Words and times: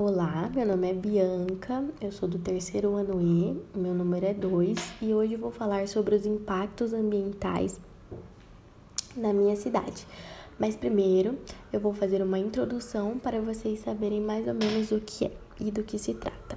Olá, 0.00 0.48
meu 0.54 0.64
nome 0.64 0.90
é 0.90 0.94
Bianca, 0.94 1.84
eu 2.00 2.12
sou 2.12 2.28
do 2.28 2.38
terceiro 2.38 2.94
ano 2.94 3.20
E, 3.20 3.60
meu 3.76 3.92
número 3.92 4.26
é 4.26 4.32
2 4.32 4.78
e 5.02 5.12
hoje 5.12 5.34
vou 5.34 5.50
falar 5.50 5.88
sobre 5.88 6.14
os 6.14 6.24
impactos 6.24 6.92
ambientais 6.92 7.80
na 9.16 9.32
minha 9.32 9.56
cidade. 9.56 10.06
Mas 10.56 10.76
primeiro 10.76 11.36
eu 11.72 11.80
vou 11.80 11.92
fazer 11.92 12.22
uma 12.22 12.38
introdução 12.38 13.18
para 13.18 13.40
vocês 13.40 13.80
saberem 13.80 14.20
mais 14.20 14.46
ou 14.46 14.54
menos 14.54 14.92
o 14.92 15.00
que 15.00 15.24
é 15.24 15.32
e 15.58 15.68
do 15.72 15.82
que 15.82 15.98
se 15.98 16.14
trata. 16.14 16.56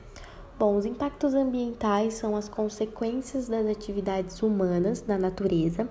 Bom, 0.60 0.78
os 0.78 0.86
impactos 0.86 1.34
ambientais 1.34 2.14
são 2.14 2.36
as 2.36 2.48
consequências 2.48 3.50
das 3.50 3.66
atividades 3.66 4.44
humanas 4.44 5.04
na 5.08 5.18
natureza. 5.18 5.90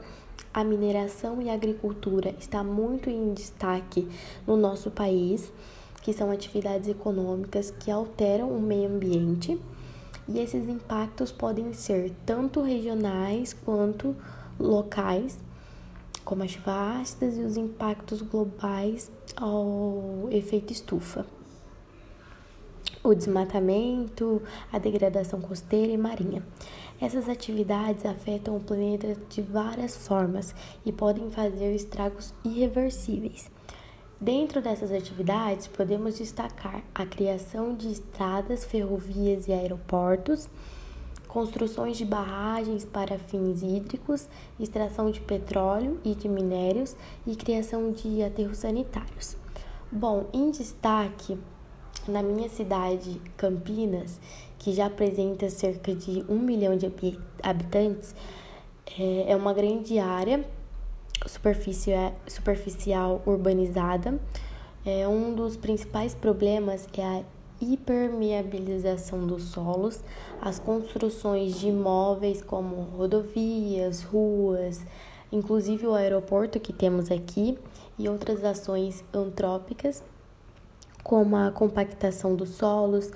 A 0.54 0.62
mineração 0.62 1.42
e 1.42 1.50
a 1.50 1.54
agricultura 1.54 2.32
está 2.38 2.62
muito 2.62 3.10
em 3.10 3.34
destaque 3.34 4.08
no 4.46 4.56
nosso 4.56 4.88
país 4.92 5.52
que 6.02 6.12
são 6.12 6.30
atividades 6.30 6.88
econômicas 6.88 7.70
que 7.70 7.90
alteram 7.90 8.50
o 8.50 8.60
meio 8.60 8.88
ambiente, 8.88 9.60
e 10.28 10.38
esses 10.38 10.68
impactos 10.68 11.32
podem 11.32 11.72
ser 11.72 12.12
tanto 12.24 12.62
regionais 12.62 13.52
quanto 13.52 14.14
locais, 14.58 15.38
como 16.24 16.44
as 16.44 16.56
ácidas 16.66 17.36
e 17.36 17.40
os 17.40 17.56
impactos 17.56 18.22
globais 18.22 19.10
ao 19.36 20.28
efeito 20.30 20.72
estufa. 20.72 21.26
O 23.02 23.14
desmatamento, 23.14 24.42
a 24.70 24.78
degradação 24.78 25.40
costeira 25.40 25.90
e 25.90 25.96
marinha. 25.96 26.44
Essas 27.00 27.28
atividades 27.30 28.04
afetam 28.04 28.56
o 28.56 28.60
planeta 28.60 29.16
de 29.30 29.40
várias 29.40 29.96
formas 29.96 30.54
e 30.84 30.92
podem 30.92 31.30
fazer 31.30 31.74
estragos 31.74 32.34
irreversíveis. 32.44 33.50
Dentro 34.20 34.60
dessas 34.60 34.92
atividades, 34.92 35.66
podemos 35.66 36.18
destacar 36.18 36.82
a 36.94 37.06
criação 37.06 37.74
de 37.74 37.90
estradas, 37.90 38.66
ferrovias 38.66 39.48
e 39.48 39.52
aeroportos, 39.52 40.46
construções 41.26 41.96
de 41.96 42.04
barragens 42.04 42.84
para 42.84 43.18
fins 43.18 43.62
hídricos, 43.62 44.28
extração 44.58 45.10
de 45.10 45.22
petróleo 45.22 45.98
e 46.04 46.14
de 46.14 46.28
minérios 46.28 46.94
e 47.26 47.34
criação 47.34 47.92
de 47.92 48.22
aterros 48.22 48.58
sanitários. 48.58 49.38
Bom, 49.90 50.26
em 50.34 50.50
destaque, 50.50 51.38
na 52.06 52.22
minha 52.22 52.50
cidade, 52.50 53.18
Campinas, 53.38 54.20
que 54.58 54.74
já 54.74 54.84
apresenta 54.84 55.48
cerca 55.48 55.94
de 55.94 56.26
um 56.28 56.38
milhão 56.38 56.76
de 56.76 56.92
habitantes, 57.42 58.14
é, 58.98 59.32
é 59.32 59.36
uma 59.36 59.54
grande 59.54 59.98
área 59.98 60.44
superficial, 61.26 62.14
superficial 62.26 63.22
urbanizada. 63.26 64.18
É, 64.84 65.06
um 65.06 65.34
dos 65.34 65.56
principais 65.56 66.14
problemas 66.14 66.88
é 66.96 67.02
a 67.02 67.22
hipermeabilização 67.60 69.26
dos 69.26 69.44
solos, 69.44 70.02
as 70.40 70.58
construções 70.58 71.60
de 71.60 71.68
imóveis 71.68 72.42
como 72.42 72.82
rodovias, 72.96 74.02
ruas, 74.02 74.84
inclusive 75.30 75.86
o 75.86 75.94
aeroporto 75.94 76.58
que 76.58 76.72
temos 76.72 77.10
aqui 77.10 77.58
e 77.98 78.08
outras 78.08 78.42
ações 78.44 79.04
antrópicas 79.12 80.02
como 81.02 81.36
a 81.36 81.50
compactação 81.50 82.34
dos 82.34 82.50
solos, 82.50 83.10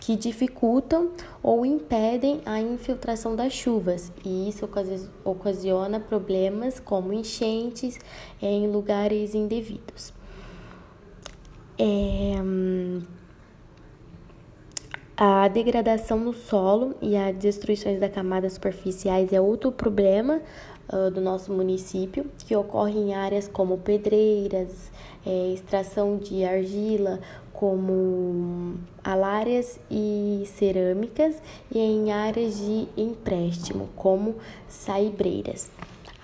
que 0.00 0.16
dificultam 0.16 1.10
ou 1.42 1.64
impedem 1.64 2.42
a 2.44 2.60
infiltração 2.60 3.34
das 3.34 3.52
chuvas, 3.52 4.12
e 4.24 4.48
isso 4.48 4.68
ocasiona 5.24 5.98
problemas 5.98 6.78
como 6.78 7.12
enchentes 7.12 7.98
em 8.40 8.70
lugares 8.70 9.34
indevidos. 9.34 10.12
É, 11.78 12.34
a 15.16 15.46
degradação 15.46 16.24
do 16.24 16.32
solo 16.32 16.94
e 17.00 17.16
as 17.16 17.36
destruições 17.36 18.00
das 18.00 18.12
camadas 18.12 18.54
superficiais 18.54 19.32
é 19.32 19.40
outro 19.40 19.70
problema 19.70 20.40
uh, 20.92 21.10
do 21.10 21.20
nosso 21.20 21.52
município, 21.52 22.26
que 22.38 22.56
ocorre 22.56 22.98
em 22.98 23.14
áreas 23.14 23.46
como 23.46 23.78
pedreiras, 23.78 24.90
é, 25.24 25.52
extração 25.52 26.18
de 26.18 26.44
argila, 26.44 27.20
como 27.52 28.74
alárias 29.04 29.78
e 29.88 30.42
cerâmicas, 30.46 31.40
e 31.72 31.78
em 31.78 32.10
áreas 32.10 32.58
de 32.58 32.88
empréstimo, 32.96 33.88
como 33.94 34.34
saibreiras. 34.68 35.70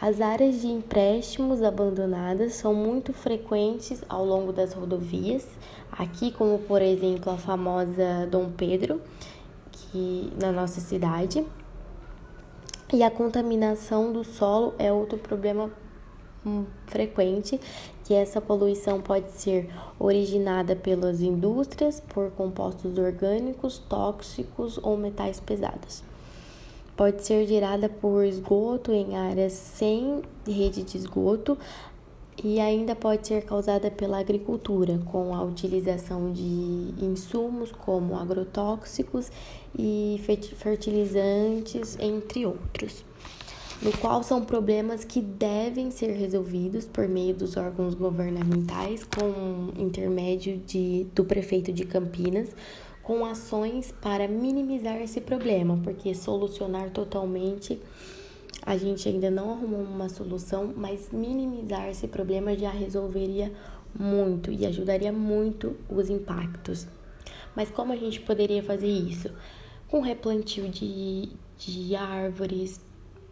As 0.01 0.19
áreas 0.19 0.63
de 0.63 0.67
empréstimos 0.67 1.63
abandonadas 1.63 2.55
são 2.55 2.73
muito 2.73 3.13
frequentes 3.13 4.03
ao 4.09 4.25
longo 4.25 4.51
das 4.51 4.73
rodovias, 4.73 5.47
aqui 5.93 6.33
como 6.33 6.59
por 6.61 6.81
exemplo 6.81 7.31
a 7.31 7.37
famosa 7.37 8.27
Dom 8.31 8.51
Pedro, 8.51 8.99
que 9.71 10.33
na 10.41 10.51
nossa 10.51 10.81
cidade. 10.81 11.47
E 12.91 13.03
a 13.03 13.11
contaminação 13.11 14.11
do 14.11 14.25
solo 14.25 14.73
é 14.79 14.91
outro 14.91 15.19
problema 15.19 15.71
hum, 16.47 16.65
frequente, 16.87 17.61
que 18.03 18.15
essa 18.15 18.41
poluição 18.41 19.03
pode 19.03 19.31
ser 19.33 19.69
originada 19.99 20.75
pelas 20.75 21.21
indústrias, 21.21 22.01
por 22.01 22.31
compostos 22.31 22.97
orgânicos, 22.97 23.79
tóxicos 23.79 24.79
ou 24.83 24.97
metais 24.97 25.39
pesados. 25.41 26.03
Pode 27.01 27.25
ser 27.25 27.47
gerada 27.47 27.89
por 27.89 28.27
esgoto 28.27 28.93
em 28.93 29.17
áreas 29.17 29.55
sem 29.55 30.21
rede 30.47 30.83
de 30.83 30.99
esgoto, 30.99 31.57
e 32.45 32.61
ainda 32.61 32.95
pode 32.95 33.27
ser 33.27 33.43
causada 33.47 33.91
pela 33.91 34.19
agricultura, 34.19 35.01
com 35.07 35.35
a 35.35 35.43
utilização 35.43 36.31
de 36.31 36.43
insumos 37.03 37.73
como 37.73 38.19
agrotóxicos 38.19 39.33
e 39.79 40.21
fertilizantes, 40.57 41.97
entre 41.99 42.45
outros, 42.45 43.03
no 43.81 43.97
qual 43.97 44.23
são 44.23 44.45
problemas 44.45 45.03
que 45.03 45.23
devem 45.23 45.91
ser 45.91 46.13
resolvidos 46.13 46.85
por 46.85 47.09
meio 47.09 47.35
dos 47.35 47.57
órgãos 47.57 47.95
governamentais, 47.95 49.05
com 49.05 49.73
intermédio 49.83 50.59
de, 50.59 51.07
do 51.15 51.25
prefeito 51.25 51.73
de 51.73 51.87
Campinas, 51.87 52.51
com 53.03 53.25
ações 53.25 53.93
para 54.01 54.29
minimizar 54.29 55.01
esse 55.01 55.21
problema, 55.21 55.79
porque 55.83 56.15
solucionar 56.15 56.91
totalmente 56.91 57.81
a 58.63 58.77
gente 58.77 59.09
ainda 59.09 59.31
não 59.31 59.53
arrumou 59.53 59.81
uma 59.83 60.09
solução, 60.09 60.73
mas 60.77 61.11
minimizar 61.11 61.89
esse 61.89 62.07
problema 62.07 62.57
já 62.57 62.71
resolveria 62.71 63.53
muito 63.99 64.53
e 64.53 64.67
ajudaria 64.67 65.13
muito 65.13 65.77
os 65.89 66.11
impactos. 66.11 66.87
Mas 67.57 67.71
como 67.71 67.93
a 67.93 67.97
gente 67.97 68.21
poderia 68.21 68.63
fazer 68.63 68.89
isso? 68.89 69.31
Com 69.89 70.01
replantio 70.01 70.69
de, 70.69 71.31
de 71.59 71.97
árvores 71.97 72.81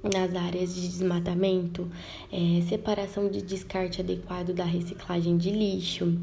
nas 0.02 0.34
áreas 0.34 0.74
de 0.74 0.88
desmatamento, 0.88 1.88
é, 2.32 2.62
separação 2.62 3.28
de 3.28 3.42
descarte 3.42 4.00
adequado 4.00 4.52
da 4.52 4.64
reciclagem 4.64 5.36
de 5.36 5.50
lixo, 5.50 6.18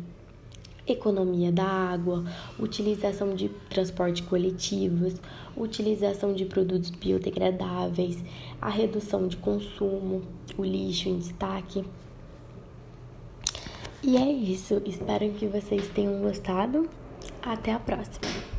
economia 0.88 1.52
da 1.52 1.66
água, 1.66 2.24
utilização 2.60 3.34
de 3.34 3.50
transporte 3.70 4.24
coletivos, 4.24 5.16
utilização 5.56 6.34
de 6.34 6.46
produtos 6.46 6.90
biodegradáveis, 6.90 8.24
a 8.62 8.70
redução 8.70 9.28
de 9.28 9.38
consumo, 9.38 10.22
o 10.58 10.64
lixo 10.64 11.10
em 11.10 11.18
destaque. 11.18 11.84
E 14.04 14.18
é 14.18 14.32
isso, 14.32 14.82
espero 14.86 15.30
que 15.32 15.48
vocês 15.48 15.88
tenham 15.90 16.22
gostado. 16.22 16.88
Até 17.42 17.74
a 17.74 17.80
próxima! 17.80 18.55